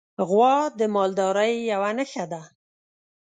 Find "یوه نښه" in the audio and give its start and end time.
1.71-2.25